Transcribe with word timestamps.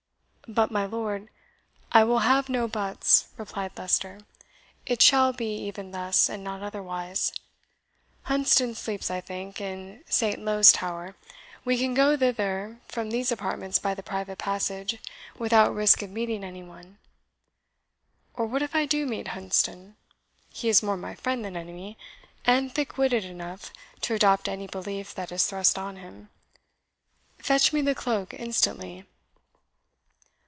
"But, 0.47 0.69
my 0.69 0.85
lord" 0.85 1.29
"I 1.93 2.03
will 2.03 2.19
have 2.27 2.49
no 2.49 2.67
BUTS," 2.67 3.29
replied 3.37 3.71
Leicester; 3.77 4.19
"it 4.85 5.01
shall 5.01 5.31
be 5.31 5.47
even 5.59 5.91
thus, 5.91 6.27
and 6.27 6.43
not 6.43 6.61
otherwise. 6.61 7.31
Hunsdon 8.23 8.75
sleeps, 8.75 9.09
I 9.09 9.21
think, 9.21 9.61
in 9.61 10.03
Saintlowe's 10.09 10.73
Tower. 10.73 11.15
We 11.63 11.77
can 11.77 11.93
go 11.93 12.17
thither 12.17 12.81
from 12.89 13.11
these 13.11 13.31
apartments 13.31 13.79
by 13.79 13.93
the 13.93 14.03
private 14.03 14.39
passage, 14.39 14.99
without 15.39 15.73
risk 15.73 16.01
of 16.01 16.09
meeting 16.09 16.43
any 16.43 16.63
one. 16.63 16.97
Or 18.33 18.45
what 18.45 18.61
if 18.61 18.75
I 18.75 18.85
do 18.85 19.05
meet 19.05 19.29
Hunsdon? 19.29 19.95
he 20.49 20.67
is 20.67 20.83
more 20.83 20.97
my 20.97 21.15
friend 21.15 21.45
than 21.45 21.55
enemy, 21.55 21.97
and 22.43 22.75
thick 22.75 22.97
witted 22.97 23.23
enough 23.23 23.71
to 24.01 24.15
adopt 24.15 24.49
any 24.49 24.67
belief 24.67 25.15
that 25.15 25.31
is 25.31 25.45
thrust 25.47 25.79
on 25.79 25.95
him. 25.95 26.27
Fetch 27.37 27.71
me 27.71 27.79
the 27.81 27.95
cloak 27.95 28.33
instantly." 28.33 29.05